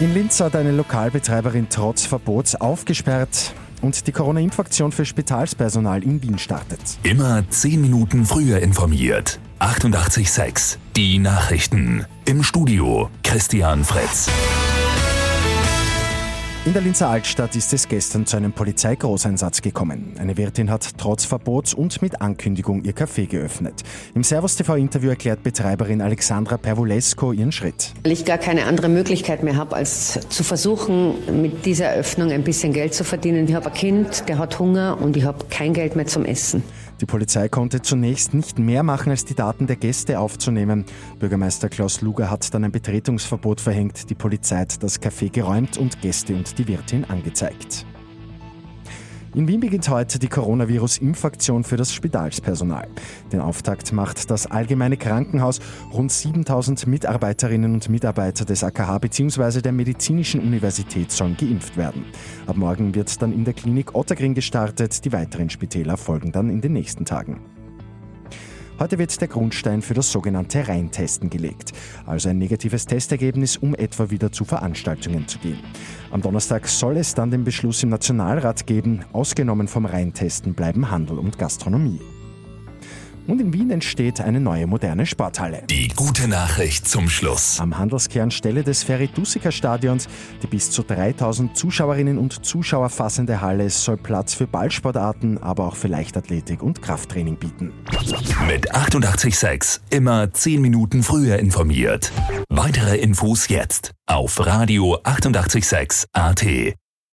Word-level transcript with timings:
In 0.00 0.14
Linz 0.14 0.38
hat 0.38 0.54
eine 0.54 0.70
Lokalbetreiberin 0.70 1.66
trotz 1.70 2.06
Verbots 2.06 2.54
aufgesperrt 2.54 3.52
und 3.82 4.06
die 4.06 4.12
Corona-Impfaktion 4.12 4.92
für 4.92 5.04
Spitalspersonal 5.04 6.04
in 6.04 6.22
Wien 6.22 6.38
startet. 6.38 6.78
Immer 7.02 7.42
10 7.50 7.80
Minuten 7.80 8.24
früher 8.24 8.60
informiert. 8.60 9.40
88.6 9.58 10.76
Die 10.94 11.18
Nachrichten. 11.18 12.06
Im 12.26 12.44
Studio 12.44 13.10
Christian 13.24 13.82
Fritz. 13.82 14.28
In 16.64 16.72
der 16.72 16.82
Linzer 16.82 17.08
Altstadt 17.08 17.54
ist 17.56 17.72
es 17.72 17.88
gestern 17.88 18.26
zu 18.26 18.36
einem 18.36 18.52
Polizeigroßeinsatz 18.52 19.62
gekommen. 19.62 20.14
Eine 20.18 20.36
Wirtin 20.36 20.70
hat 20.70 20.98
trotz 20.98 21.24
Verbots 21.24 21.72
und 21.72 22.02
mit 22.02 22.20
Ankündigung 22.20 22.82
ihr 22.82 22.92
Café 22.94 23.26
geöffnet. 23.26 23.84
Im 24.14 24.24
Servus 24.24 24.56
TV-Interview 24.56 25.10
erklärt 25.10 25.42
Betreiberin 25.44 26.02
Alexandra 26.02 26.56
Pervulesco 26.56 27.32
ihren 27.32 27.52
Schritt. 27.52 27.94
Weil 28.02 28.12
ich 28.12 28.24
gar 28.24 28.38
keine 28.38 28.66
andere 28.66 28.88
Möglichkeit 28.88 29.44
mehr 29.44 29.56
habe, 29.56 29.76
als 29.76 30.18
zu 30.28 30.42
versuchen, 30.42 31.14
mit 31.40 31.64
dieser 31.64 31.86
Eröffnung 31.86 32.32
ein 32.32 32.42
bisschen 32.42 32.72
Geld 32.72 32.92
zu 32.92 33.04
verdienen. 33.04 33.48
Ich 33.48 33.54
habe 33.54 33.66
ein 33.66 33.74
Kind, 33.74 34.28
der 34.28 34.38
hat 34.38 34.58
Hunger 34.58 34.98
und 35.00 35.16
ich 35.16 35.24
habe 35.24 35.46
kein 35.48 35.72
Geld 35.72 35.96
mehr 35.96 36.06
zum 36.06 36.24
Essen. 36.24 36.62
Die 37.00 37.06
Polizei 37.06 37.48
konnte 37.48 37.80
zunächst 37.80 38.34
nicht 38.34 38.58
mehr 38.58 38.82
machen, 38.82 39.10
als 39.10 39.24
die 39.24 39.36
Daten 39.36 39.68
der 39.68 39.76
Gäste 39.76 40.18
aufzunehmen. 40.18 40.84
Bürgermeister 41.20 41.68
Klaus 41.68 42.00
Luger 42.00 42.28
hat 42.28 42.52
dann 42.52 42.64
ein 42.64 42.72
Betretungsverbot 42.72 43.60
verhängt. 43.60 44.10
Die 44.10 44.16
Polizei 44.16 44.56
hat 44.56 44.82
das 44.82 45.00
Café 45.00 45.30
geräumt 45.30 45.78
und 45.78 46.02
Gäste 46.02 46.34
und 46.34 46.57
die 46.58 46.68
Wirtin 46.68 47.04
angezeigt. 47.04 47.86
In 49.34 49.46
Wien 49.46 49.60
beginnt 49.60 49.88
heute 49.88 50.18
die 50.18 50.28
Coronavirus-Impfaktion 50.28 51.62
für 51.62 51.76
das 51.76 51.92
Spitalspersonal. 51.92 52.88
Den 53.30 53.40
Auftakt 53.40 53.92
macht 53.92 54.30
das 54.30 54.46
Allgemeine 54.46 54.96
Krankenhaus. 54.96 55.60
Rund 55.92 56.10
7000 56.10 56.86
Mitarbeiterinnen 56.86 57.74
und 57.74 57.88
Mitarbeiter 57.88 58.44
des 58.44 58.64
AKH 58.64 58.98
bzw. 58.98 59.60
der 59.60 59.72
Medizinischen 59.72 60.40
Universität 60.40 61.12
sollen 61.12 61.36
geimpft 61.36 61.76
werden. 61.76 62.06
Ab 62.46 62.56
morgen 62.56 62.94
wird 62.94 63.20
dann 63.20 63.32
in 63.32 63.44
der 63.44 63.54
Klinik 63.54 63.94
Ottergring 63.94 64.34
gestartet. 64.34 65.04
Die 65.04 65.12
weiteren 65.12 65.50
Spitäler 65.50 65.96
folgen 65.96 66.32
dann 66.32 66.48
in 66.48 66.62
den 66.62 66.72
nächsten 66.72 67.04
Tagen. 67.04 67.57
Heute 68.78 68.96
wird 68.98 69.20
der 69.20 69.26
Grundstein 69.26 69.82
für 69.82 69.94
das 69.94 70.12
sogenannte 70.12 70.68
Reintesten 70.68 71.30
gelegt, 71.30 71.72
also 72.06 72.28
ein 72.28 72.38
negatives 72.38 72.86
Testergebnis, 72.86 73.56
um 73.56 73.74
etwa 73.74 74.10
wieder 74.10 74.30
zu 74.30 74.44
Veranstaltungen 74.44 75.26
zu 75.26 75.40
gehen. 75.40 75.58
Am 76.12 76.22
Donnerstag 76.22 76.68
soll 76.68 76.96
es 76.96 77.12
dann 77.12 77.32
den 77.32 77.42
Beschluss 77.42 77.82
im 77.82 77.88
Nationalrat 77.88 78.66
geben, 78.66 79.04
ausgenommen 79.12 79.66
vom 79.66 79.84
Reintesten 79.84 80.54
bleiben 80.54 80.92
Handel 80.92 81.18
und 81.18 81.38
Gastronomie. 81.38 82.00
Und 83.28 83.42
in 83.42 83.52
Wien 83.52 83.70
entsteht 83.70 84.22
eine 84.22 84.40
neue 84.40 84.66
moderne 84.66 85.04
Sporthalle. 85.04 85.62
Die 85.68 85.88
gute 85.88 86.28
Nachricht 86.28 86.88
zum 86.88 87.10
Schluss. 87.10 87.60
Am 87.60 87.76
Handelskern 87.76 88.30
Stelle 88.30 88.64
des 88.64 88.82
Ferry-Dussiker 88.82 89.52
Stadions, 89.52 90.08
die 90.42 90.46
bis 90.46 90.70
zu 90.70 90.82
3000 90.82 91.54
Zuschauerinnen 91.54 92.16
und 92.16 92.46
Zuschauer 92.46 92.88
fassende 92.88 93.42
Halle, 93.42 93.68
soll 93.68 93.98
Platz 93.98 94.32
für 94.32 94.46
Ballsportarten, 94.46 95.36
aber 95.42 95.66
auch 95.66 95.76
für 95.76 95.88
Leichtathletik 95.88 96.62
und 96.62 96.80
Krafttraining 96.80 97.36
bieten. 97.36 97.72
Mit 98.46 98.74
886 98.74 99.82
immer 99.90 100.32
10 100.32 100.62
Minuten 100.62 101.02
früher 101.02 101.38
informiert. 101.38 102.10
Weitere 102.48 102.96
Infos 102.96 103.48
jetzt 103.48 103.92
auf 104.06 104.44
Radio 104.46 104.98
886 105.04 106.08
AT. 106.12 106.46